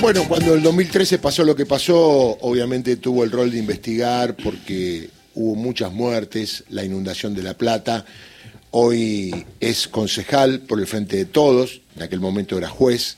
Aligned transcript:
Bueno, 0.00 0.24
cuando 0.28 0.54
el 0.54 0.62
2013 0.62 1.18
pasó 1.18 1.42
lo 1.42 1.56
que 1.56 1.66
pasó, 1.66 1.98
obviamente 2.40 2.96
tuvo 2.96 3.24
el 3.24 3.32
rol 3.32 3.50
de 3.50 3.58
investigar 3.58 4.36
porque 4.36 5.10
hubo 5.34 5.56
muchas 5.56 5.92
muertes, 5.92 6.62
la 6.68 6.84
inundación 6.84 7.34
de 7.34 7.42
La 7.42 7.54
Plata. 7.54 8.04
Hoy 8.70 9.44
es 9.58 9.88
concejal 9.88 10.60
por 10.60 10.78
el 10.78 10.86
Frente 10.86 11.16
de 11.16 11.24
Todos, 11.24 11.80
en 11.96 12.04
aquel 12.04 12.20
momento 12.20 12.56
era 12.56 12.68
juez. 12.68 13.16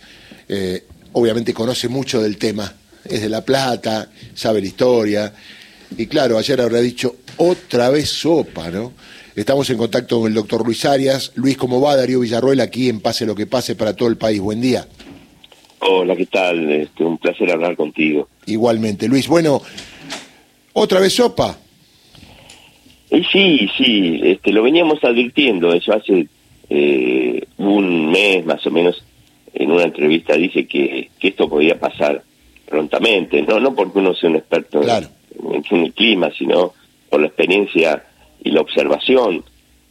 Eh, 0.49 0.87
obviamente 1.13 1.53
conoce 1.53 1.89
mucho 1.89 2.23
del 2.23 2.39
tema, 2.39 2.73
es 3.05 3.21
de 3.21 3.29
La 3.29 3.45
Plata, 3.45 4.11
sabe 4.35 4.63
la 4.63 4.67
historia. 4.67 5.35
Y 5.99 6.07
claro, 6.07 6.39
ayer 6.39 6.63
habrá 6.63 6.81
dicho 6.81 7.17
otra 7.37 7.91
vez 7.91 8.09
sopa, 8.09 8.71
¿no? 8.71 8.95
Estamos 9.37 9.69
en 9.69 9.77
contacto 9.77 10.19
con 10.19 10.29
el 10.29 10.35
doctor 10.35 10.65
Luis 10.65 10.87
Arias. 10.87 11.33
Luis, 11.35 11.59
¿cómo 11.59 11.79
va 11.81 11.95
Darío 11.95 12.21
Villarruel 12.21 12.61
aquí 12.61 12.89
en 12.89 13.01
Pase 13.01 13.27
lo 13.27 13.35
que 13.35 13.47
pase 13.47 13.75
para 13.75 13.95
todo 13.95 14.09
el 14.09 14.17
país? 14.17 14.41
Buen 14.41 14.63
día. 14.63 14.89
Hola, 15.81 16.15
¿qué 16.15 16.27
tal? 16.27 16.71
Este, 16.71 17.05
un 17.05 17.19
placer 17.19 17.51
hablar 17.51 17.75
contigo. 17.75 18.29
Igualmente, 18.47 19.09
Luis. 19.09 19.29
Bueno, 19.29 19.63
¿otra 20.75 21.01
vez 21.01 21.15
sopa? 21.15 21.59
Eh, 23.11 23.23
sí, 23.33 23.69
sí, 23.77 24.21
este, 24.23 24.53
lo 24.53 24.63
veníamos 24.63 25.03
advirtiendo, 25.03 25.73
eso 25.73 25.93
hace 25.93 26.29
eh, 26.69 27.45
un 27.57 28.11
mes 28.11 28.45
más 28.45 28.65
o 28.67 28.71
menos, 28.71 29.03
en 29.53 29.73
una 29.73 29.85
entrevista 29.85 30.35
dice 30.35 30.67
que, 30.67 31.11
que 31.19 31.29
esto 31.29 31.49
podía 31.49 31.79
pasar 31.81 32.23
prontamente, 32.69 33.43
no 33.43 33.59
no 33.59 33.75
porque 33.75 33.99
uno 33.99 34.15
sea 34.15 34.31
un 34.31 34.37
experto 34.37 34.81
en, 34.83 35.83
el 35.83 35.93
clima, 35.93 36.31
sino 36.39 36.73
por 37.09 37.21
la 37.21 37.27
experiencia 37.27 38.05
y 38.45 38.51
la 38.53 38.61
observación, 38.61 39.43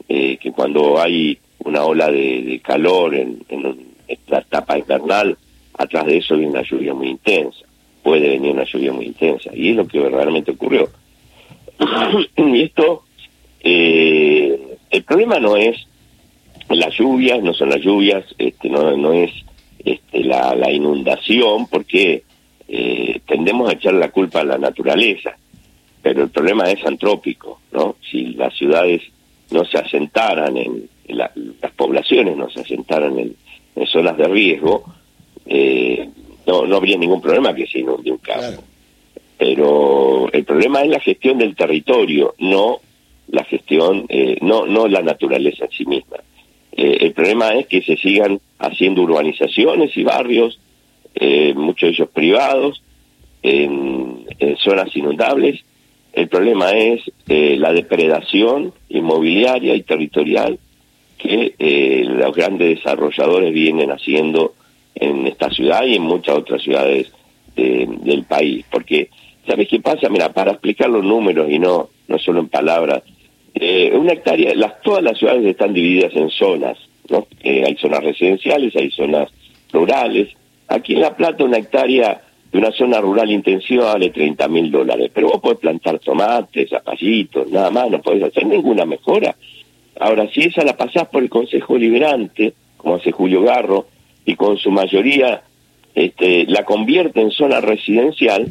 eh, 0.07 0.37
que 0.37 0.51
cuando 0.53 1.01
hay 1.01 1.37
una 1.59 1.83
ola 1.83 2.09
de, 2.09 2.61
calor 2.63 3.15
en, 3.15 3.43
en 3.49 3.95
esta 4.07 4.39
etapa 4.39 4.77
invernal, 4.77 5.37
atrás 5.79 6.05
de 6.05 6.17
eso 6.17 6.35
viene 6.35 6.51
una 6.51 6.61
lluvia 6.61 6.93
muy 6.93 7.07
intensa, 7.07 7.65
puede 8.03 8.27
venir 8.29 8.51
una 8.51 8.65
lluvia 8.65 8.91
muy 8.91 9.05
intensa, 9.05 9.49
y 9.53 9.69
es 9.69 9.75
lo 9.77 9.87
que 9.87 9.99
verdaderamente 9.99 10.51
ocurrió. 10.51 10.89
y 12.35 12.61
esto, 12.61 13.03
eh, 13.61 14.77
el 14.91 15.03
problema 15.03 15.39
no 15.39 15.55
es 15.55 15.87
las 16.69 16.93
lluvias, 16.97 17.41
no 17.41 17.53
son 17.53 17.69
las 17.69 17.79
lluvias, 17.79 18.25
este, 18.37 18.69
no, 18.69 18.95
no 18.97 19.13
es 19.13 19.31
este, 19.83 20.25
la, 20.25 20.53
la 20.53 20.69
inundación, 20.69 21.67
porque 21.67 22.23
eh, 22.67 23.21
tendemos 23.25 23.69
a 23.69 23.73
echar 23.73 23.93
la 23.93 24.11
culpa 24.11 24.41
a 24.41 24.45
la 24.45 24.57
naturaleza, 24.57 25.37
pero 26.01 26.23
el 26.23 26.29
problema 26.29 26.69
es 26.69 26.85
antrópico, 26.85 27.61
¿no? 27.71 27.95
Si 28.11 28.33
las 28.33 28.53
ciudades 28.53 29.01
no 29.51 29.63
se 29.63 29.77
asentaran 29.77 30.57
en, 30.57 30.89
las 31.07 31.31
poblaciones 31.75 32.37
no 32.37 32.49
se 32.51 32.59
asentaran 32.59 33.17
en 33.17 33.35
zonas 33.87 34.15
de 34.15 34.27
riesgo, 34.27 34.83
eh, 35.45 36.09
no, 36.45 36.65
no 36.65 36.75
habría 36.77 36.97
ningún 36.97 37.21
problema 37.21 37.53
que 37.53 37.67
se 37.67 37.79
inunde 37.79 38.11
un 38.11 38.17
campo. 38.17 38.63
Pero 39.37 40.29
el 40.33 40.43
problema 40.43 40.81
es 40.81 40.89
la 40.89 40.99
gestión 40.99 41.37
del 41.37 41.55
territorio, 41.55 42.35
no 42.39 42.81
la 43.31 43.43
gestión, 43.43 44.05
eh, 44.09 44.37
no, 44.41 44.65
no 44.65 44.87
la 44.87 45.01
naturaleza 45.01 45.65
en 45.65 45.71
sí 45.71 45.85
misma. 45.85 46.17
Eh, 46.71 46.97
el 47.01 47.13
problema 47.13 47.53
es 47.53 47.67
que 47.67 47.81
se 47.81 47.95
sigan 47.97 48.39
haciendo 48.57 49.03
urbanizaciones 49.03 49.95
y 49.95 50.03
barrios, 50.03 50.59
eh, 51.15 51.53
muchos 51.55 51.89
de 51.89 51.93
ellos 51.93 52.09
privados, 52.09 52.81
en, 53.41 54.25
en, 54.39 54.57
zonas 54.57 54.93
inundables. 54.95 55.61
El 56.11 56.27
problema 56.27 56.71
es 56.71 57.01
la 57.27 57.71
depredación 57.71 58.73
inmobiliaria 58.89 59.75
y 59.75 59.83
territorial 59.83 60.57
que 61.17 61.53
los 62.05 62.35
grandes 62.35 62.77
desarrolladores 62.77 63.53
vienen 63.53 63.91
haciendo 63.91 64.55
en 64.95 65.27
esta 65.27 65.49
ciudad 65.49 65.85
y 65.85 65.95
en 65.95 66.03
muchas 66.03 66.37
otras 66.37 66.61
ciudades 66.61 67.11
del 67.55 68.23
país. 68.23 68.65
Porque, 68.71 69.09
¿sabes 69.45 69.67
qué 69.67 69.79
pasa? 69.79 70.07
Mira, 70.09 70.31
para 70.31 70.51
explicar 70.51 70.89
los 70.89 71.03
números 71.03 71.49
y 71.49 71.59
no, 71.59 71.89
no 72.07 72.19
solo 72.19 72.39
en 72.39 72.47
palabras, 72.47 73.03
eh, 73.53 73.91
una 73.93 74.13
hectárea, 74.13 74.53
las, 74.55 74.81
todas 74.81 75.03
las 75.03 75.17
ciudades 75.17 75.45
están 75.45 75.73
divididas 75.73 76.15
en 76.15 76.29
zonas, 76.29 76.77
¿no? 77.09 77.27
Eh, 77.43 77.63
hay 77.65 77.75
zonas 77.75 78.03
residenciales, 78.03 78.75
hay 78.75 78.91
zonas 78.91 79.29
rurales. 79.71 80.29
Aquí 80.67 80.93
en 80.93 81.01
La 81.01 81.15
Plata 81.15 81.43
una 81.43 81.57
hectárea 81.57 82.21
de 82.51 82.57
una 82.57 82.71
zona 82.71 82.99
rural 83.01 83.29
intensiva 83.29 83.93
vale 83.93 84.09
30 84.09 84.47
mil 84.47 84.71
dólares, 84.71 85.11
pero 85.13 85.27
vos 85.27 85.41
podés 85.41 85.59
plantar 85.59 85.99
tomates, 85.99 86.69
zapallitos, 86.69 87.49
nada 87.49 87.69
más, 87.69 87.89
no 87.89 88.01
podés 88.01 88.23
hacer 88.23 88.45
ninguna 88.45 88.85
mejora. 88.85 89.35
Ahora, 89.99 90.29
si 90.31 90.41
esa 90.41 90.63
la 90.63 90.77
pasás 90.77 91.07
por 91.09 91.21
el 91.21 91.29
Consejo 91.29 91.77
Liberante, 91.77 92.53
como 92.77 92.95
hace 92.95 93.11
Julio 93.11 93.41
Garro, 93.43 93.87
y 94.29 94.35
con 94.35 94.59
su 94.59 94.69
mayoría 94.69 95.41
este, 95.95 96.45
la 96.45 96.63
convierte 96.63 97.19
en 97.19 97.31
zona 97.31 97.61
residencial, 97.61 98.47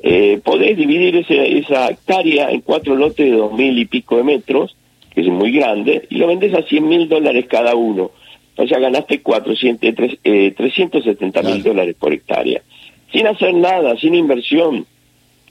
eh, 0.00 0.38
podés 0.44 0.76
dividir 0.76 1.16
ese, 1.16 1.58
esa 1.58 1.88
hectárea 1.88 2.50
en 2.50 2.60
cuatro 2.60 2.94
lotes 2.94 3.24
de 3.24 3.34
dos 3.34 3.54
mil 3.54 3.78
y 3.78 3.86
pico 3.86 4.18
de 4.18 4.22
metros, 4.22 4.76
que 5.14 5.22
es 5.22 5.28
muy 5.28 5.50
grande, 5.52 6.06
y 6.10 6.16
lo 6.16 6.26
vendes 6.26 6.52
a 6.52 6.62
cien 6.64 6.86
mil 6.88 7.08
dólares 7.08 7.46
cada 7.48 7.74
uno. 7.74 8.10
O 8.56 8.66
sea, 8.66 8.78
ganaste 8.78 9.22
400, 9.22 10.18
eh, 10.22 10.52
370 10.54 11.42
mil 11.42 11.62
dólares 11.62 11.96
por 11.98 12.12
hectárea. 12.12 12.60
Sin 13.10 13.26
hacer 13.26 13.54
nada, 13.54 13.96
sin 13.96 14.14
inversión, 14.14 14.84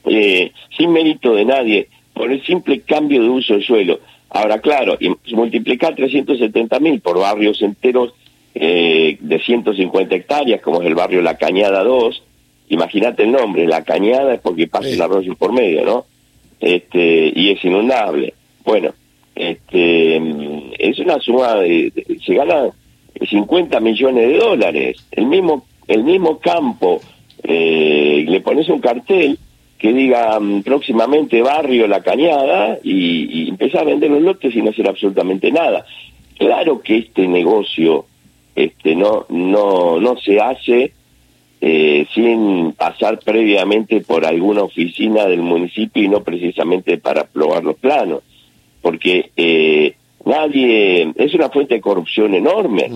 eh, 0.05 0.51
sin 0.77 0.91
mérito 0.91 1.33
de 1.33 1.45
nadie, 1.45 1.87
por 2.13 2.31
el 2.31 2.45
simple 2.45 2.81
cambio 2.81 3.23
de 3.23 3.29
uso 3.29 3.55
del 3.55 3.63
suelo. 3.63 4.01
Ahora, 4.29 4.59
claro, 4.59 4.99
multiplicar 5.31 5.95
370 5.95 6.79
mil 6.79 7.01
por 7.01 7.17
barrios 7.17 7.59
enteros 7.63 8.13
eh, 8.55 9.17
de 9.19 9.39
150 9.39 10.15
hectáreas, 10.15 10.61
como 10.61 10.81
es 10.81 10.87
el 10.87 10.95
barrio 10.95 11.21
La 11.21 11.37
Cañada 11.37 11.83
2. 11.83 12.23
Imagínate 12.69 13.23
el 13.23 13.31
nombre, 13.31 13.67
La 13.67 13.83
Cañada 13.83 14.35
es 14.35 14.41
porque 14.41 14.67
pasa 14.67 14.89
el 14.89 15.01
arroyo 15.01 15.35
por 15.35 15.53
medio, 15.53 15.83
¿no? 15.83 16.05
Este, 16.59 17.31
y 17.35 17.51
es 17.51 17.63
inundable. 17.65 18.33
Bueno, 18.63 18.93
este, 19.35 20.17
es 20.79 20.99
una 20.99 21.19
suma 21.19 21.55
de, 21.55 21.91
se 22.25 22.35
gana 22.35 22.69
50 23.29 23.79
millones 23.79 24.27
de 24.29 24.37
dólares. 24.37 24.97
El 25.11 25.25
mismo, 25.25 25.65
el 25.87 26.03
mismo 26.03 26.39
campo, 26.39 27.01
eh, 27.43 28.25
le 28.27 28.41
pones 28.41 28.69
un 28.69 28.79
cartel 28.79 29.37
que 29.77 29.91
diga 29.91 30.39
mm, 30.39 30.63
próximamente 30.63 31.41
barrio 31.41 31.87
La 31.87 32.01
Cañada 32.01 32.77
y, 32.83 33.49
y 33.49 33.77
a 33.77 33.83
vender 33.83 34.11
los 34.11 34.21
lotes 34.21 34.53
sin 34.53 34.67
hacer 34.67 34.87
absolutamente 34.87 35.51
nada. 35.51 35.85
Claro 36.37 36.81
que 36.81 36.99
este 36.99 37.27
negocio 37.27 38.05
este 38.55 38.95
no 38.95 39.25
no 39.29 39.99
no 39.99 40.17
se 40.17 40.39
hace 40.39 40.93
eh, 41.65 42.05
sin 42.13 42.73
pasar 42.73 43.19
previamente 43.19 44.01
por 44.01 44.25
alguna 44.25 44.63
oficina 44.63 45.25
del 45.25 45.41
municipio 45.41 46.03
y 46.03 46.09
no 46.09 46.21
precisamente 46.21 46.97
para 46.97 47.21
aprobar 47.21 47.63
los 47.63 47.77
planos. 47.77 48.21
Porque 48.81 49.31
eh, 49.37 49.95
nadie 50.25 51.13
es 51.15 51.33
una 51.33 51.49
fuente 51.49 51.75
de 51.75 51.81
corrupción 51.81 52.33
enorme 52.33 52.89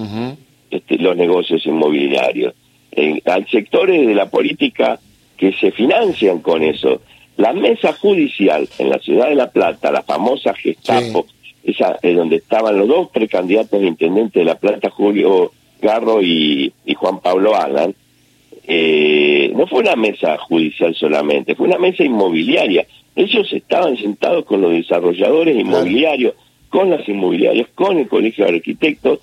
este, 0.70 0.98
los 0.98 1.16
negocios 1.16 1.66
inmobiliarios. 1.66 2.54
Hay 2.94 3.46
sectores 3.46 4.06
de 4.06 4.14
la 4.14 4.30
política 4.30 5.00
que 5.38 5.54
se 5.54 5.72
financian 5.72 6.40
con 6.40 6.62
eso. 6.62 7.02
La 7.38 7.54
mesa 7.54 7.94
judicial 7.94 8.68
en 8.80 8.90
la 8.90 9.00
ciudad 9.00 9.30
de 9.30 9.36
La 9.36 9.50
Plata 9.50 9.92
la 9.92 10.02
famosa 10.02 10.54
Gestapo 10.54 11.26
esa 11.68 12.00
es 12.02 12.16
donde 12.16 12.38
estaban 12.38 12.78
los 12.78 12.88
dos 12.88 13.10
precandidatos 13.10 13.82
de 13.82 13.88
intendente 13.88 14.40
de 14.40 14.46
La 14.46 14.56
Plata, 14.56 14.90
Julio 14.90 15.52
Garro 15.82 16.22
y, 16.22 16.72
Juan 16.96 17.20
Pablo 17.20 17.56
Alan, 17.56 17.94
eh, 18.66 19.52
no 19.54 19.68
fue 19.68 19.82
una 19.82 19.98
mesa 19.98 20.38
judicial 20.38 20.96
solamente, 20.96 21.56
fue 21.56 21.68
una 21.68 21.78
mesa 21.78 22.06
inmobiliaria. 22.06 22.88
Ellos 23.18 23.52
estaban 23.52 23.98
sentados 23.98 24.46
con 24.46 24.62
los 24.62 24.72
desarrolladores 24.72 25.58
inmobiliarios, 25.58 26.36
con 26.70 26.90
las 26.90 27.08
inmobiliarias, 27.08 27.68
con 27.76 27.98
el 28.00 28.08
Colegio 28.08 28.46
de 28.46 28.56
Arquitectos, 28.56 29.20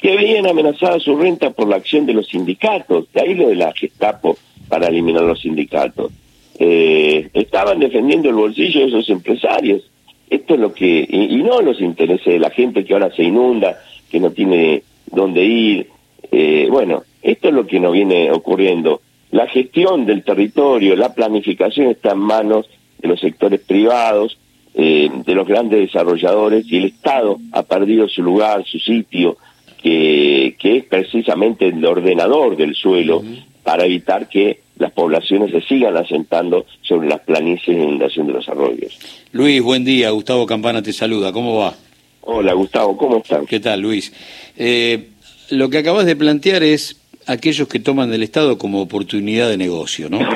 que 0.00 0.14
veían 0.14 0.46
amenazada 0.46 1.00
su 1.00 1.16
renta 1.16 1.50
por 1.50 1.68
la 1.68 1.76
acción 1.76 2.06
de 2.06 2.14
los 2.14 2.28
sindicatos, 2.28 3.12
de 3.12 3.22
ahí 3.22 3.34
lo 3.34 3.48
de 3.48 3.56
la 3.56 3.72
Gestapo 3.72 4.38
para 4.68 4.86
eliminar 4.86 5.24
los 5.24 5.40
sindicatos. 5.40 6.12
Eh, 6.60 7.28
estaban 7.34 7.80
defendiendo 7.80 8.28
el 8.28 8.36
bolsillo 8.36 8.82
de 8.82 8.86
esos 8.86 9.08
empresarios 9.10 9.82
esto 10.30 10.54
es 10.54 10.60
lo 10.60 10.72
que, 10.72 11.06
y, 11.08 11.36
no 11.42 11.60
los 11.62 11.80
intereses 11.80 12.26
de 12.26 12.38
la 12.38 12.50
gente 12.50 12.84
que 12.84 12.92
ahora 12.92 13.10
se 13.14 13.22
inunda, 13.22 13.78
que 14.10 14.20
no 14.20 14.30
tiene 14.30 14.82
dónde 15.06 15.44
ir. 15.44 15.88
Eh, 16.30 16.68
bueno, 16.70 17.02
esto 17.22 17.48
es 17.48 17.54
lo 17.54 17.66
que 17.66 17.80
nos 17.80 17.92
viene 17.92 18.30
ocurriendo. 18.30 19.00
La 19.30 19.46
gestión 19.46 20.06
del 20.06 20.24
territorio, 20.24 20.96
la 20.96 21.14
planificación 21.14 21.88
está 21.88 22.12
en 22.12 22.18
manos 22.18 22.68
de 22.98 23.08
los 23.08 23.20
sectores 23.20 23.60
privados, 23.60 24.38
eh, 24.74 25.10
de 25.24 25.34
los 25.34 25.46
grandes 25.46 25.80
desarrolladores, 25.80 26.70
y 26.70 26.78
el 26.78 26.84
Estado 26.86 27.38
ha 27.52 27.62
perdido 27.62 28.08
su 28.08 28.22
lugar, 28.22 28.64
su 28.64 28.78
sitio, 28.78 29.36
que, 29.82 30.56
que 30.58 30.78
es 30.78 30.84
precisamente 30.84 31.66
el 31.66 31.84
ordenador 31.84 32.56
del 32.56 32.74
suelo, 32.74 33.22
para 33.62 33.84
evitar 33.84 34.28
que 34.28 34.60
las 34.78 34.92
poblaciones 34.92 35.50
se 35.50 35.60
sigan 35.62 35.96
asentando 35.96 36.66
sobre 36.82 37.08
las 37.08 37.20
planicies 37.20 37.76
de 37.76 37.82
inundación 37.82 38.26
de 38.28 38.34
los 38.34 38.48
arroyos. 38.48 38.98
Luis, 39.32 39.62
buen 39.62 39.84
día. 39.84 40.10
Gustavo 40.10 40.46
Campana 40.46 40.82
te 40.82 40.92
saluda. 40.92 41.32
¿Cómo 41.32 41.58
va? 41.58 41.74
Hola, 42.22 42.52
Gustavo. 42.52 42.96
¿Cómo 42.96 43.18
estás? 43.18 43.44
¿Qué 43.46 43.60
tal, 43.60 43.80
Luis? 43.80 44.12
Eh, 44.56 45.08
lo 45.50 45.70
que 45.70 45.78
acabas 45.78 46.06
de 46.06 46.14
plantear 46.14 46.62
es 46.62 47.00
aquellos 47.26 47.68
que 47.68 47.78
toman 47.78 48.10
del 48.10 48.22
Estado 48.22 48.56
como 48.56 48.80
oportunidad 48.80 49.48
de 49.50 49.56
negocio, 49.56 50.08
¿no? 50.08 50.20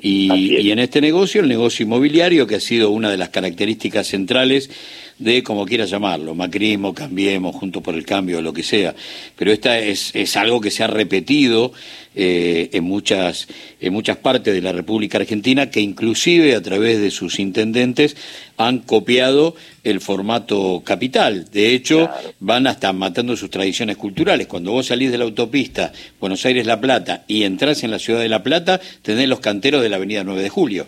Y, 0.00 0.58
y 0.60 0.70
en 0.70 0.78
este 0.78 1.00
negocio, 1.00 1.40
el 1.40 1.48
negocio 1.48 1.84
inmobiliario, 1.84 2.46
que 2.46 2.54
ha 2.54 2.60
sido 2.60 2.90
una 2.90 3.10
de 3.10 3.16
las 3.16 3.30
características 3.30 4.06
centrales 4.06 4.70
de 5.18 5.42
como 5.42 5.64
quiera 5.64 5.86
llamarlo, 5.86 6.34
macrismo, 6.34 6.94
cambiemos, 6.94 7.56
juntos 7.56 7.82
por 7.82 7.94
el 7.94 8.04
cambio, 8.04 8.42
lo 8.42 8.52
que 8.52 8.62
sea. 8.62 8.94
Pero 9.36 9.52
esta 9.52 9.78
es, 9.78 10.14
es 10.14 10.36
algo 10.36 10.60
que 10.60 10.70
se 10.70 10.84
ha 10.84 10.88
repetido 10.88 11.72
eh, 12.18 12.70
en, 12.72 12.84
muchas, 12.84 13.46
en 13.78 13.92
muchas 13.92 14.16
partes 14.16 14.54
de 14.54 14.62
la 14.62 14.72
República 14.72 15.18
Argentina, 15.18 15.70
que 15.70 15.80
inclusive 15.80 16.54
a 16.54 16.62
través 16.62 16.98
de 16.98 17.10
sus 17.10 17.38
intendentes 17.38 18.16
han 18.56 18.78
copiado 18.78 19.54
el 19.84 20.00
formato 20.00 20.82
capital. 20.82 21.50
De 21.52 21.74
hecho, 21.74 22.08
van 22.40 22.66
hasta 22.66 22.94
matando 22.94 23.36
sus 23.36 23.50
tradiciones 23.50 23.98
culturales. 23.98 24.46
Cuando 24.46 24.72
vos 24.72 24.86
salís 24.86 25.12
de 25.12 25.18
la 25.18 25.24
autopista 25.24 25.92
Buenos 26.18 26.46
Aires-La 26.46 26.80
Plata 26.80 27.24
y 27.28 27.42
entrás 27.42 27.84
en 27.84 27.90
la 27.90 27.98
ciudad 27.98 28.20
de 28.20 28.30
La 28.30 28.42
Plata, 28.42 28.80
tenés 29.02 29.28
los 29.28 29.40
canteros 29.40 29.82
de 29.82 29.90
la 29.90 29.96
Avenida 29.96 30.24
9 30.24 30.42
de 30.42 30.48
Julio. 30.48 30.86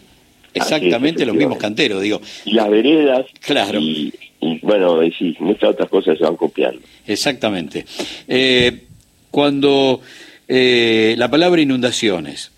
Exactamente 0.54 1.26
los 1.26 1.36
mismos 1.36 1.58
canteros, 1.58 2.00
digo. 2.00 2.22
Y 2.46 2.52
las 2.52 2.70
veredas. 2.70 3.26
Claro. 3.40 3.78
Y, 3.78 4.14
bueno, 4.62 5.02
y 5.02 5.12
sí, 5.12 5.36
muchas 5.40 5.70
otras 5.70 5.90
cosas 5.90 6.16
se 6.16 6.24
van 6.24 6.36
copiando. 6.36 6.80
Exactamente. 7.06 7.84
Eh, 8.26 8.84
cuando 9.30 10.00
eh, 10.48 11.14
la 11.18 11.30
palabra 11.30 11.60
inundaciones, 11.60 12.50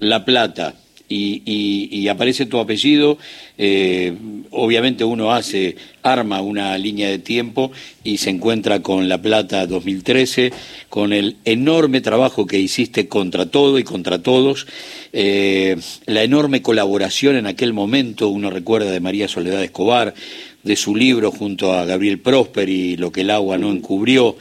La 0.00 0.24
Plata, 0.24 0.74
y, 1.08 2.08
aparece 2.08 2.46
tu 2.46 2.58
apellido, 2.58 3.18
eh, 3.58 4.12
obviamente 4.50 5.04
uno 5.04 5.32
hace, 5.32 5.76
arma 6.02 6.40
una 6.40 6.76
línea 6.78 7.08
de 7.08 7.18
tiempo 7.18 7.70
y 8.02 8.18
se 8.18 8.30
encuentra 8.30 8.80
con 8.82 9.08
La 9.08 9.20
Plata 9.20 9.66
2013, 9.66 10.52
con 10.88 11.12
el 11.12 11.36
enorme 11.44 12.00
trabajo 12.00 12.46
que 12.46 12.58
hiciste 12.58 13.08
contra 13.08 13.46
todo 13.46 13.78
y 13.78 13.84
contra 13.84 14.22
todos, 14.22 14.66
eh, 15.12 15.76
la 16.06 16.22
enorme 16.22 16.62
colaboración 16.62 17.36
en 17.36 17.46
aquel 17.46 17.72
momento, 17.72 18.28
uno 18.28 18.50
recuerda 18.50 18.90
de 18.90 19.00
María 19.00 19.28
Soledad 19.28 19.62
Escobar, 19.62 20.14
de 20.62 20.76
su 20.76 20.96
libro 20.96 21.30
junto 21.30 21.72
a 21.72 21.84
Gabriel 21.84 22.18
Prosper 22.18 22.68
y 22.68 22.96
Lo 22.96 23.12
que 23.12 23.20
el 23.20 23.30
agua 23.30 23.56
no 23.56 23.70
encubrió. 23.70 24.36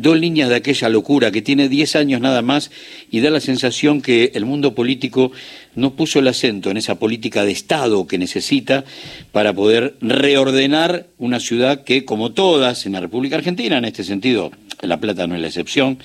Dos 0.00 0.18
líneas 0.18 0.48
de 0.48 0.56
aquella 0.56 0.88
locura 0.88 1.30
que 1.30 1.42
tiene 1.42 1.68
diez 1.68 1.94
años 1.94 2.20
nada 2.20 2.40
más 2.40 2.70
y 3.10 3.20
da 3.20 3.30
la 3.30 3.40
sensación 3.40 4.00
que 4.00 4.32
el 4.34 4.46
mundo 4.46 4.74
político 4.74 5.30
no 5.74 5.94
puso 5.94 6.18
el 6.18 6.28
acento 6.28 6.70
en 6.70 6.78
esa 6.78 6.98
política 6.98 7.44
de 7.44 7.52
Estado 7.52 8.06
que 8.06 8.16
necesita 8.16 8.84
para 9.32 9.52
poder 9.52 9.96
reordenar 10.00 11.06
una 11.18 11.38
ciudad 11.38 11.84
que, 11.84 12.04
como 12.04 12.32
todas 12.32 12.86
en 12.86 12.92
la 12.92 13.00
República 13.00 13.36
Argentina, 13.36 13.76
en 13.76 13.84
este 13.84 14.02
sentido, 14.02 14.50
La 14.80 14.98
Plata 14.98 15.26
no 15.26 15.34
es 15.34 15.42
la 15.42 15.48
excepción, 15.48 15.98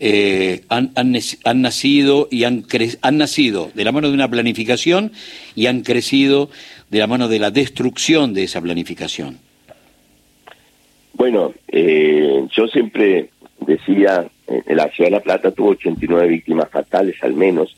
eh, 0.00 0.64
han, 0.68 0.90
han, 0.96 1.62
nacido 1.62 2.28
y 2.32 2.42
han, 2.42 2.66
han 3.02 3.18
nacido 3.18 3.70
de 3.74 3.84
la 3.84 3.92
mano 3.92 4.08
de 4.08 4.14
una 4.14 4.28
planificación 4.28 5.12
y 5.54 5.66
han 5.66 5.82
crecido 5.82 6.50
de 6.90 6.98
la 6.98 7.06
mano 7.06 7.28
de 7.28 7.38
la 7.38 7.52
destrucción 7.52 8.34
de 8.34 8.44
esa 8.44 8.60
planificación. 8.60 9.47
Bueno, 11.18 11.52
eh, 11.66 12.46
yo 12.52 12.68
siempre 12.68 13.30
decía, 13.58 14.24
en 14.46 14.76
la 14.76 14.88
ciudad 14.90 15.10
de 15.10 15.16
La 15.16 15.20
Plata 15.20 15.50
tuvo 15.50 15.70
89 15.70 16.28
víctimas 16.28 16.70
fatales 16.70 17.16
al 17.22 17.34
menos 17.34 17.76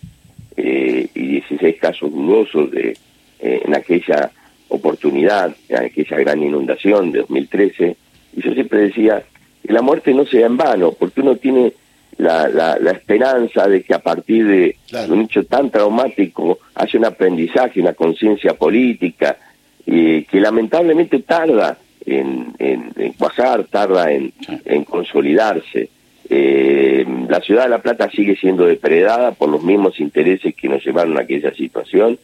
eh, 0.58 1.08
y 1.14 1.26
16 1.26 1.80
casos 1.80 2.12
dudosos 2.12 2.70
de, 2.70 2.98
eh, 3.40 3.62
en 3.64 3.74
aquella 3.74 4.30
oportunidad, 4.68 5.56
en 5.70 5.84
aquella 5.84 6.18
gran 6.18 6.42
inundación 6.42 7.12
de 7.12 7.20
2013. 7.20 7.96
Y 8.36 8.42
yo 8.42 8.52
siempre 8.52 8.80
decía 8.80 9.22
que 9.66 9.72
la 9.72 9.80
muerte 9.80 10.12
no 10.12 10.26
sea 10.26 10.44
en 10.44 10.58
vano, 10.58 10.92
porque 10.92 11.22
uno 11.22 11.36
tiene 11.36 11.72
la, 12.18 12.46
la, 12.46 12.90
esperanza 12.90 13.66
de 13.66 13.82
que 13.82 13.94
a 13.94 14.00
partir 14.00 14.46
de 14.46 14.76
un 15.08 15.22
hecho 15.22 15.46
tan 15.46 15.70
traumático 15.70 16.58
haya 16.74 16.98
un 16.98 17.06
aprendizaje, 17.06 17.80
una 17.80 17.94
conciencia 17.94 18.52
política, 18.52 19.38
que 19.86 20.26
lamentablemente 20.34 21.20
tarda 21.20 21.78
en, 22.18 22.54
en, 22.58 22.92
en 22.96 23.12
cuajar, 23.14 23.64
tarda 23.64 24.10
en, 24.12 24.32
en 24.64 24.84
consolidarse. 24.84 25.88
Eh, 26.28 27.04
la 27.28 27.40
ciudad 27.40 27.64
de 27.64 27.70
La 27.70 27.82
Plata 27.82 28.08
sigue 28.10 28.36
siendo 28.36 28.64
depredada 28.64 29.32
por 29.32 29.48
los 29.48 29.62
mismos 29.62 29.98
intereses 29.98 30.54
que 30.54 30.68
nos 30.68 30.84
llevaron 30.84 31.16
a 31.16 31.22
aquella 31.22 31.52
situación. 31.54 32.18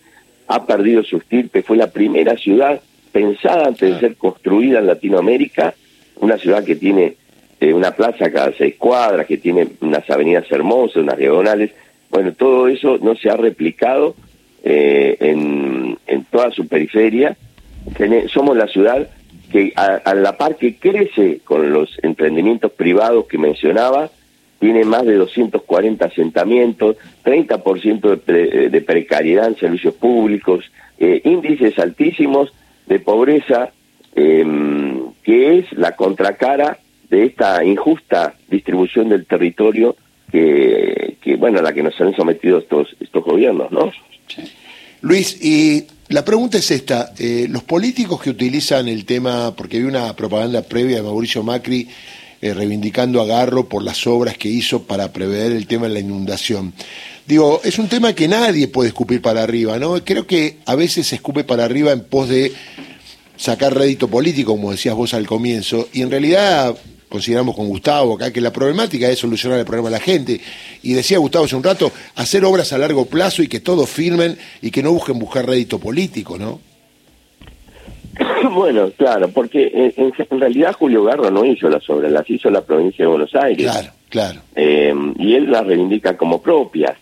Ha 0.48 0.64
perdido 0.64 1.02
su 1.02 1.16
estirpe, 1.16 1.62
fue 1.62 1.76
la 1.76 1.90
primera 1.90 2.36
ciudad 2.36 2.80
pensada 3.10 3.66
antes 3.66 3.94
de 3.94 4.00
ser 4.00 4.16
construida 4.16 4.78
en 4.78 4.86
Latinoamérica, 4.86 5.74
una 6.20 6.38
ciudad 6.38 6.62
que 6.64 6.76
tiene 6.76 7.14
eh, 7.58 7.72
una 7.72 7.90
plaza 7.92 8.30
cada 8.30 8.52
seis 8.52 8.76
cuadras, 8.76 9.26
que 9.26 9.38
tiene 9.38 9.68
unas 9.80 10.08
avenidas 10.08 10.44
hermosas, 10.50 11.02
unas 11.02 11.16
diagonales. 11.16 11.72
Bueno, 12.10 12.32
todo 12.32 12.68
eso 12.68 12.98
no 13.02 13.16
se 13.16 13.28
ha 13.28 13.36
replicado 13.36 14.14
eh, 14.62 15.16
en, 15.18 15.98
en 16.06 16.24
toda 16.26 16.50
su 16.52 16.68
periferia. 16.68 17.36
Somos 18.28 18.56
la 18.56 18.66
ciudad 18.66 19.08
que 19.50 19.72
a, 19.76 20.14
la 20.14 20.36
par 20.36 20.56
que 20.56 20.76
crece 20.76 21.40
con 21.44 21.72
los 21.72 21.98
emprendimientos 22.02 22.72
privados 22.72 23.26
que 23.26 23.38
mencionaba, 23.38 24.10
tiene 24.58 24.84
más 24.84 25.04
de 25.04 25.14
240 25.14 26.04
asentamientos, 26.04 26.96
30% 27.24 28.24
de, 28.24 28.70
de 28.70 28.80
precariedad 28.80 29.48
en 29.48 29.56
servicios 29.56 29.94
públicos, 29.94 30.64
eh, 30.98 31.20
índices 31.24 31.78
altísimos 31.78 32.52
de 32.86 33.00
pobreza, 33.00 33.70
em, 34.14 35.12
que 35.22 35.58
es 35.58 35.72
la 35.72 35.94
contracara 35.94 36.78
de 37.10 37.24
esta 37.24 37.62
injusta 37.64 38.34
distribución 38.48 39.08
del 39.10 39.26
territorio 39.26 39.96
que, 40.30 41.16
que 41.20 41.36
bueno, 41.36 41.58
a 41.58 41.62
la 41.62 41.72
que 41.72 41.82
nos 41.82 42.00
han 42.00 42.14
sometido 42.16 42.58
estos, 42.58 42.96
estos 42.98 43.24
gobiernos, 43.24 43.70
¿no? 43.70 43.92
Luis, 45.02 45.38
y 45.42 45.86
la 46.08 46.24
pregunta 46.24 46.58
es 46.58 46.70
esta, 46.70 47.12
eh, 47.18 47.46
los 47.50 47.64
políticos 47.64 48.22
que 48.22 48.30
utilizan 48.30 48.86
el 48.86 49.04
tema, 49.04 49.54
porque 49.56 49.78
vi 49.78 49.84
una 49.84 50.14
propaganda 50.14 50.62
previa 50.62 50.96
de 50.96 51.02
Mauricio 51.02 51.42
Macri 51.42 51.88
eh, 52.40 52.54
reivindicando 52.54 53.20
a 53.20 53.26
Garro 53.26 53.68
por 53.68 53.82
las 53.82 54.06
obras 54.06 54.38
que 54.38 54.48
hizo 54.48 54.82
para 54.82 55.12
prever 55.12 55.52
el 55.52 55.66
tema 55.66 55.88
de 55.88 55.94
la 55.94 56.00
inundación. 56.00 56.74
Digo, 57.26 57.60
es 57.64 57.78
un 57.78 57.88
tema 57.88 58.12
que 58.12 58.28
nadie 58.28 58.68
puede 58.68 58.88
escupir 58.88 59.20
para 59.20 59.42
arriba, 59.42 59.78
¿no? 59.78 60.04
Creo 60.04 60.26
que 60.26 60.58
a 60.64 60.76
veces 60.76 61.08
se 61.08 61.16
escupe 61.16 61.42
para 61.42 61.64
arriba 61.64 61.90
en 61.90 62.04
pos 62.04 62.28
de 62.28 62.52
sacar 63.36 63.74
rédito 63.74 64.06
político, 64.08 64.52
como 64.52 64.70
decías 64.70 64.94
vos 64.94 65.12
al 65.12 65.26
comienzo, 65.26 65.88
y 65.92 66.02
en 66.02 66.10
realidad 66.10 66.76
consideramos 67.08 67.54
con 67.54 67.68
Gustavo 67.68 68.14
acá 68.14 68.32
que 68.32 68.40
la 68.40 68.52
problemática 68.52 69.08
es 69.08 69.18
solucionar 69.18 69.58
el 69.58 69.64
problema 69.64 69.88
de 69.90 69.96
la 69.96 70.02
gente. 70.02 70.40
Y 70.82 70.92
decía 70.92 71.18
Gustavo 71.18 71.44
hace 71.44 71.56
un 71.56 71.62
rato, 71.62 71.92
hacer 72.16 72.44
obras 72.44 72.72
a 72.72 72.78
largo 72.78 73.06
plazo 73.06 73.42
y 73.42 73.48
que 73.48 73.60
todos 73.60 73.88
firmen 73.88 74.36
y 74.62 74.70
que 74.70 74.82
no 74.82 74.92
busquen 74.92 75.18
buscar 75.18 75.46
rédito 75.46 75.78
político, 75.78 76.38
¿no? 76.38 76.60
Bueno, 78.50 78.90
claro, 78.96 79.28
porque 79.28 79.92
en, 79.96 80.40
realidad 80.40 80.72
Julio 80.72 81.04
Garro 81.04 81.30
no 81.30 81.44
hizo 81.44 81.68
las 81.68 81.88
obras, 81.90 82.10
las 82.10 82.28
hizo 82.30 82.48
la 82.50 82.62
provincia 82.62 83.04
de 83.04 83.10
Buenos 83.10 83.34
Aires. 83.34 83.70
Claro, 83.70 83.88
claro. 84.08 84.40
Eh, 84.54 84.94
y 85.18 85.34
él 85.34 85.50
las 85.50 85.66
reivindica 85.66 86.16
como 86.16 86.40
propias. 86.40 86.96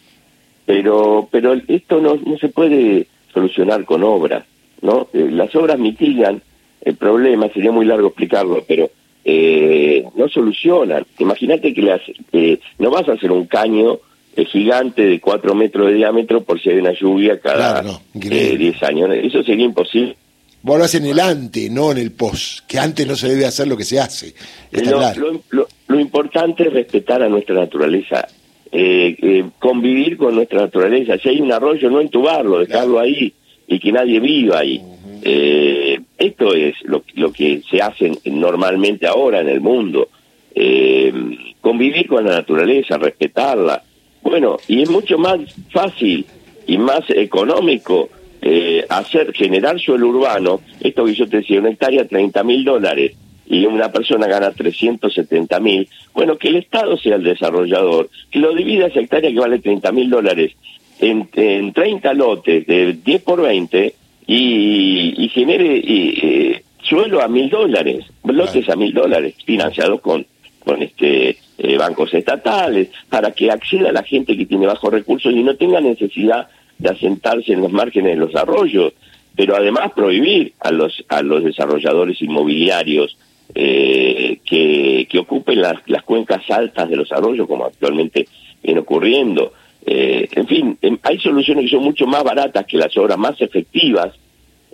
Pero, 0.66 1.28
pero 1.30 1.54
esto 1.68 2.00
no, 2.00 2.16
no 2.16 2.38
se 2.38 2.48
puede 2.48 3.06
solucionar 3.32 3.84
con 3.84 4.02
obras, 4.02 4.44
¿no? 4.80 5.08
Eh, 5.12 5.28
las 5.30 5.54
obras 5.54 5.78
mitigan 5.78 6.40
el 6.80 6.96
problema, 6.96 7.48
sería 7.48 7.72
muy 7.72 7.84
largo 7.84 8.08
explicarlo, 8.08 8.64
pero 8.66 8.90
eh, 9.24 10.04
no 10.16 10.28
solucionan. 10.28 11.06
Imagínate 11.18 11.72
que 11.72 11.80
las, 11.80 12.00
eh, 12.32 12.58
no 12.78 12.90
vas 12.90 13.08
a 13.08 13.12
hacer 13.12 13.32
un 13.32 13.46
caño 13.46 13.98
eh, 14.36 14.44
gigante 14.44 15.02
de 15.06 15.20
cuatro 15.20 15.54
metros 15.54 15.86
de 15.88 15.94
diámetro 15.94 16.42
por 16.42 16.60
si 16.60 16.68
hay 16.68 16.78
una 16.78 16.92
lluvia 16.92 17.40
cada 17.40 17.82
10 18.12 18.82
años. 18.82 19.10
Eso 19.14 19.42
sería 19.42 19.64
imposible. 19.64 20.16
Vos 20.60 20.78
lo 20.78 20.84
haces 20.84 21.00
en 21.00 21.06
el 21.06 21.20
ante, 21.20 21.70
no 21.70 21.92
en 21.92 21.98
el 21.98 22.12
post, 22.12 22.66
que 22.66 22.78
antes 22.78 23.06
no 23.06 23.16
se 23.16 23.28
debe 23.28 23.46
hacer 23.46 23.66
lo 23.66 23.76
que 23.76 23.84
se 23.84 23.98
hace. 23.98 24.34
lo, 25.88 26.00
importante 26.00 26.66
es 26.66 26.72
respetar 26.72 27.22
a 27.22 27.28
nuestra 27.28 27.54
naturaleza, 27.54 28.26
convivir 29.58 30.16
con 30.16 30.34
nuestra 30.34 30.62
naturaleza. 30.62 31.18
Si 31.18 31.28
hay 31.28 31.40
un 31.40 31.52
arroyo, 31.52 31.90
no 31.90 32.00
entubarlo, 32.00 32.60
dejarlo 32.60 32.98
ahí 32.98 33.34
y 33.66 33.78
que 33.78 33.92
nadie 33.92 34.20
viva 34.20 34.58
ahí. 34.58 34.82
Eh, 35.26 35.98
esto 36.18 36.54
es 36.54 36.74
lo, 36.84 37.02
que 37.32 37.62
se 37.68 37.80
hace 37.80 38.12
normalmente 38.26 39.06
ahora 39.06 39.40
en 39.40 39.48
el 39.48 39.62
mundo. 39.62 40.08
Eh, 40.54 41.12
convivir 41.62 42.06
con 42.06 42.26
la 42.26 42.32
naturaleza, 42.32 42.98
respetarla. 42.98 43.82
Bueno, 44.22 44.58
y 44.68 44.82
es 44.82 44.90
mucho 44.90 45.16
más 45.16 45.40
fácil 45.70 46.26
y 46.66 46.76
más 46.76 47.08
económico 47.08 48.10
eh, 48.42 48.84
hacer, 48.90 49.32
generar 49.32 49.80
suelo 49.80 50.08
urbano, 50.08 50.60
esto 50.80 51.06
que 51.06 51.14
yo 51.14 51.26
te 51.26 51.38
decía, 51.38 51.60
una 51.60 51.70
hectárea 51.70 52.06
30 52.06 52.44
mil 52.44 52.62
dólares 52.62 53.16
y 53.46 53.64
una 53.64 53.90
persona 53.90 54.26
gana 54.26 54.50
370 54.50 55.58
mil, 55.60 55.88
bueno, 56.12 56.36
que 56.36 56.48
el 56.48 56.56
Estado 56.56 56.98
sea 56.98 57.16
el 57.16 57.22
desarrollador, 57.22 58.10
que 58.30 58.38
lo 58.38 58.54
divida 58.54 58.86
esa 58.86 59.00
hectárea 59.00 59.30
que 59.30 59.40
vale 59.40 59.58
30 59.58 59.90
mil 59.92 60.10
dólares 60.10 60.52
en, 61.00 61.28
en 61.32 61.72
30 61.72 62.12
lotes 62.12 62.66
de 62.66 62.92
10 62.92 63.22
por 63.22 63.40
20 63.40 63.94
y, 64.26 65.28
genere 65.32 65.82
eh, 65.84 66.62
suelo 66.82 67.22
a 67.22 67.28
mil 67.28 67.48
dólares, 67.50 68.04
bloques 68.22 68.68
a 68.68 68.76
mil 68.76 68.92
dólares, 68.92 69.34
financiados 69.44 70.00
con, 70.00 70.26
con 70.64 70.82
este 70.82 71.36
eh, 71.58 71.76
bancos 71.76 72.12
estatales, 72.14 72.88
para 73.08 73.32
que 73.32 73.50
acceda 73.50 73.92
la 73.92 74.02
gente 74.02 74.36
que 74.36 74.46
tiene 74.46 74.66
bajos 74.66 74.92
recursos 74.92 75.32
y 75.32 75.42
no 75.42 75.56
tenga 75.56 75.80
necesidad 75.80 76.48
de 76.78 76.90
asentarse 76.90 77.52
en 77.52 77.60
los 77.60 77.72
márgenes 77.72 78.12
de 78.12 78.26
los 78.26 78.34
arroyos, 78.34 78.92
pero 79.36 79.56
además 79.56 79.92
prohibir 79.94 80.52
a 80.60 80.70
los 80.70 81.04
a 81.08 81.22
los 81.22 81.44
desarrolladores 81.44 82.20
inmobiliarios 82.22 83.16
eh, 83.54 84.38
que, 84.44 85.06
que 85.08 85.18
ocupen 85.18 85.60
las, 85.60 85.76
las 85.86 86.02
cuencas 86.02 86.48
altas 86.50 86.88
de 86.88 86.96
los 86.96 87.12
arroyos, 87.12 87.46
como 87.46 87.66
actualmente 87.66 88.26
viene 88.62 88.80
ocurriendo. 88.80 89.52
Eh, 89.86 90.23
en 90.44 90.46
fin, 90.48 90.78
em, 90.82 90.98
hay 91.02 91.18
soluciones 91.18 91.64
que 91.64 91.70
son 91.70 91.84
mucho 91.84 92.06
más 92.06 92.22
baratas 92.22 92.66
que 92.66 92.76
las 92.76 92.94
obras 92.98 93.16
más 93.18 93.40
efectivas, 93.40 94.12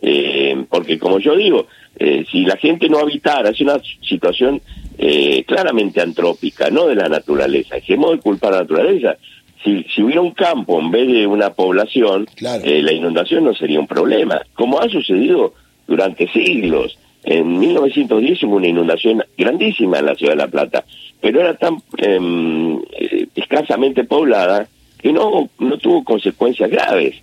eh, 0.03 0.65
porque 0.69 0.99
como 0.99 1.19
yo 1.21 1.37
digo, 1.37 1.67
eh, 1.99 2.25
si 2.31 2.45
la 2.45 2.57
gente 2.57 2.89
no 2.89 2.99
habitara, 2.99 3.50
es 3.50 3.61
una 3.61 3.77
situación 4.03 4.61
eh, 4.99 5.45
claramente 5.47 6.00
antrópica, 6.00 6.71
no 6.71 6.87
de 6.87 6.97
la 6.97 7.09
naturaleza, 7.09 7.77
dejemos 7.77 8.12
de 8.12 8.19
culpar 8.19 8.53
a 8.53 8.57
la 8.57 8.62
naturaleza. 8.62 9.17
Si, 9.62 9.85
si 9.95 10.03
hubiera 10.03 10.23
un 10.23 10.33
campo 10.33 10.81
en 10.81 10.91
vez 10.91 11.07
de 11.07 11.27
una 11.27 11.50
población, 11.50 12.27
Claro. 12.35 12.62
eh, 12.65 12.83
la 12.83 12.93
inundación 12.93 13.45
no 13.45 13.55
sería 13.55 13.79
un 13.79 13.87
problema, 13.87 14.41
como 14.55 14.81
ha 14.81 14.89
sucedido 14.89 15.55
durante 15.87 16.27
siglos. 16.33 16.99
En 17.23 17.59
1910 17.59 18.43
hubo 18.45 18.57
una 18.57 18.69
inundación 18.69 19.23
grandísima 19.37 19.99
en 19.99 20.07
la 20.07 20.15
ciudad 20.15 20.33
de 20.33 20.39
La 20.39 20.49
Plata, 20.49 20.85
pero 21.21 21.41
era 21.41 21.55
tan 21.55 21.77
em, 21.99 22.79
eh, 22.99 23.27
escasamente 23.35 24.05
poblada 24.05 24.67
que 25.00 25.12
no, 25.12 25.49
no 25.59 25.78
tuvo 25.78 26.04
consecuencias 26.04 26.71
graves, 26.71 27.16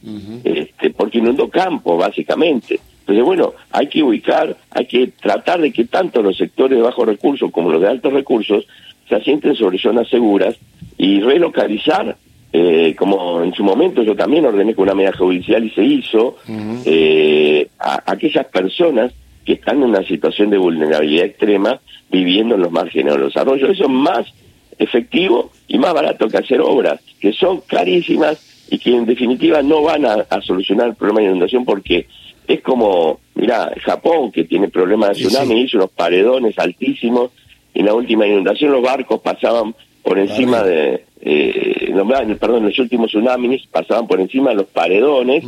este, 0.44 0.90
porque 0.92 1.20
inundó 1.20 1.48
campo, 1.50 1.98
básicamente. 1.98 2.80
Entonces, 3.02 3.24
bueno, 3.24 3.54
hay 3.72 3.88
que 3.88 4.04
ubicar, 4.04 4.58
hay 4.72 4.86
que 4.86 5.08
tratar 5.22 5.62
de 5.62 5.72
que 5.72 5.86
tanto 5.86 6.22
los 6.22 6.38
sectores 6.38 6.78
de 6.78 6.84
bajos 6.84 7.08
recursos 7.08 7.52
como 7.52 7.72
los 7.72 7.82
de 7.82 7.88
altos 7.88 8.12
recursos 8.12 8.66
se 9.08 9.16
asienten 9.16 9.56
sobre 9.56 9.78
zonas 9.78 10.10
seguras 10.10 10.56
y 10.98 11.22
relocalizar, 11.22 12.18
eh, 12.52 12.96
como 12.98 13.44
en 13.44 13.54
su 13.54 13.64
momento 13.64 14.02
yo 14.04 14.16
también 14.16 14.46
ordené 14.46 14.74
con 14.74 14.84
una 14.84 14.96
medida 14.96 15.14
judicial 15.14 15.64
y 15.64 15.70
se 15.70 15.84
hizo, 15.84 16.38
eh, 16.86 17.70
a, 17.80 17.94
a 17.94 18.12
aquellas 18.14 18.48
personas 18.48 19.14
que 19.46 19.54
están 19.54 19.78
en 19.78 19.90
una 19.90 20.04
situación 20.04 20.50
de 20.50 20.58
vulnerabilidad 20.58 21.26
extrema 21.26 21.80
viviendo 22.10 22.56
en 22.56 22.62
los 22.62 22.72
márgenes 22.72 23.14
de 23.14 23.20
los 23.20 23.38
arroyos. 23.38 23.70
Eso 23.70 23.84
es 23.84 23.90
más 23.90 24.26
efectivo 24.78 25.52
y 25.68 25.78
más 25.78 25.94
barato 25.94 26.28
que 26.28 26.38
hacer 26.38 26.62
obras, 26.62 27.00
que 27.20 27.34
son 27.34 27.62
carísimas 27.62 28.40
y 28.70 28.80
que 28.80 28.96
en 28.96 29.06
definitiva 29.06 29.62
no 29.62 29.82
van 29.82 30.06
a, 30.06 30.14
a 30.30 30.42
solucionar 30.42 30.90
el 30.90 30.96
problema 30.96 31.22
de 31.22 31.28
inundación 31.28 31.66
porque 31.66 32.08
es 32.48 32.62
como, 32.62 33.20
mira, 33.36 33.74
Japón 33.84 34.32
que 34.32 34.46
tiene 34.46 34.70
problemas 34.70 35.10
de 35.10 35.26
tsunami, 35.26 35.56
sí. 35.56 35.62
hizo 35.62 35.78
unos 35.78 35.92
paredones 35.92 36.58
altísimos 36.58 37.32
y 37.74 37.80
en 37.80 37.86
la 37.86 37.94
última 37.94 38.26
inundación 38.26 38.72
los 38.72 38.82
barcos 38.82 39.20
pasaban 39.20 39.76
por 40.02 40.18
encima 40.18 40.64
de, 40.64 41.04
eh, 41.22 41.92
no, 41.94 42.08
perdón, 42.38 42.66
los 42.66 42.80
últimos 42.80 43.10
tsunamis 43.10 43.68
pasaban 43.68 44.08
por 44.08 44.22
encima 44.22 44.52
de 44.52 44.56
los 44.56 44.68
paredones 44.68 45.44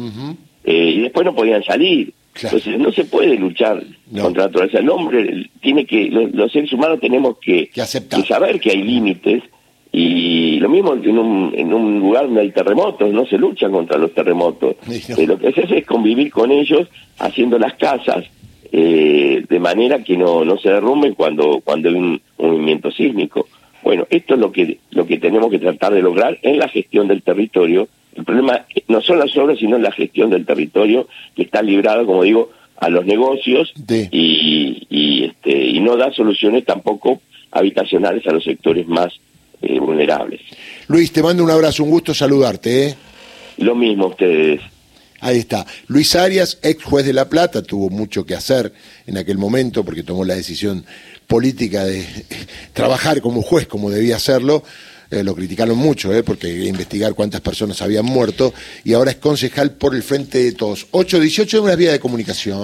eh, 0.66 0.94
y 0.96 1.00
después 1.02 1.26
no 1.26 1.34
podían 1.34 1.64
salir. 1.64 2.14
Claro. 2.40 2.58
Entonces 2.58 2.80
no 2.80 2.92
se 2.92 3.06
puede 3.06 3.36
luchar 3.36 3.84
No. 4.12 4.24
contra 4.24 4.44
la 4.44 4.48
naturaleza. 4.48 4.80
El 4.80 4.90
hombre 4.90 5.50
tiene 5.62 5.86
que, 5.86 6.10
los, 6.10 6.32
los 6.32 6.52
seres 6.52 6.72
humanos 6.74 7.00
tenemos 7.00 7.38
que, 7.40 7.68
Que 7.68 7.82
aceptar. 7.82 8.22
que 8.22 8.28
saber 8.28 8.60
que 8.60 8.72
hay 8.72 8.84
límites 8.84 9.44
y 9.92 10.60
lo 10.60 10.70
mismo 10.70 10.94
en 10.94 11.18
un, 11.18 11.54
en 11.56 11.74
un 11.74 12.00
lugar 12.00 12.26
donde 12.26 12.42
hay 12.42 12.52
terremotos, 12.52 13.12
no 13.12 13.26
se 13.26 13.38
lucha 13.38 13.70
contra 13.70 13.98
los 13.98 14.14
terremotos. 14.14 14.76
No. 15.10 15.16
Eh, 15.18 15.28
lo 15.28 15.38
que 15.40 15.52
se 15.52 15.62
hace 15.64 15.80
es 15.80 15.86
convivir 15.86 16.32
con 16.32 16.52
ellos 16.52 16.88
haciendo 17.18 17.58
las 17.60 17.74
casas 17.76 18.26
eh, 18.72 19.44
de 19.50 19.60
manera 19.60 20.04
que 20.04 20.16
no, 20.16 20.46
no 20.46 20.58
se 20.60 20.70
derrumben 20.70 21.16
cuando, 21.16 21.60
cuando 21.64 21.90
hay 21.90 21.96
un, 21.96 22.22
un 22.38 22.52
movimiento 22.52 22.92
sísmico. 22.92 23.48
Bueno, 23.82 24.06
esto 24.10 24.36
es 24.36 24.40
lo 24.40 24.52
que, 24.52 24.78
lo 24.92 25.08
que 25.08 25.18
tenemos 25.18 25.50
que 25.50 25.58
tratar 25.58 25.94
de 25.94 26.02
lograr 26.02 26.38
en 26.44 26.60
la 26.60 26.68
gestión 26.68 27.08
del 27.08 27.24
territorio. 27.24 27.88
El 28.16 28.24
problema 28.26 28.66
no 28.88 29.02
son 29.02 29.20
las 29.20 29.36
obras, 29.38 29.60
sino 29.60 29.78
la 29.78 29.92
gestión 29.92 30.30
del 30.30 30.46
territorio, 30.46 31.08
que 31.36 31.44
está 31.44 31.62
librado, 31.62 32.06
como 32.06 32.24
digo, 32.24 32.52
a 32.78 32.90
los 32.90 33.06
negocios 33.06 33.72
Sí. 33.88 34.08
y, 34.12 34.88
y, 34.90 35.26
este, 35.26 35.52
y 35.52 35.80
no 35.80 35.96
da 35.98 36.12
soluciones 36.14 36.66
tampoco 36.66 37.22
habitacionales 37.52 38.26
a 38.28 38.32
los 38.32 38.44
sectores 38.44 38.88
más 38.88 39.14
eh, 39.62 39.80
vulnerables. 39.80 40.42
Luis, 40.88 41.12
te 41.12 41.22
mando 41.22 41.44
un 41.44 41.52
abrazo, 41.52 41.84
un 41.84 41.90
gusto 41.92 42.14
saludarte. 42.14 42.88
¿eh? 42.88 42.96
Lo 43.58 43.76
mismo 43.76 44.08
ustedes. 44.08 44.62
Ahí 45.22 45.40
está. 45.40 45.66
Luis 45.88 46.16
Arias, 46.16 46.60
ex 46.64 46.82
juez 46.84 47.06
de 47.06 47.12
La 47.12 47.28
Plata, 47.28 47.62
tuvo 47.62 47.90
mucho 47.90 48.26
que 48.26 48.36
hacer 48.36 48.72
en 49.06 49.18
aquel 49.18 49.38
momento 49.38 49.84
porque 49.84 50.04
tomó 50.04 50.24
la 50.24 50.36
decisión 50.36 50.86
política 51.28 51.84
de 51.84 52.06
trabajar 52.74 53.20
como 53.22 53.42
juez 53.42 53.68
como 53.68 53.90
debía 53.90 54.16
hacerlo. 54.16 54.64
Eh, 55.12 55.24
lo 55.24 55.34
criticaron 55.34 55.76
mucho, 55.76 56.14
eh, 56.14 56.22
porque 56.22 56.48
investigar 56.66 57.16
cuántas 57.16 57.42
personas 57.42 57.82
habían 57.82 58.06
muerto 58.06 58.54
y 58.84 58.94
ahora 58.94 59.10
es 59.10 59.18
concejal 59.18 59.72
por 59.72 59.96
el 59.96 60.04
frente 60.04 60.44
de 60.44 60.52
todos. 60.52 60.86
818 60.92 61.58
de 61.58 61.64
una 61.64 61.76
vía 61.76 61.92
de 61.92 62.00
comunicación. 62.00 62.64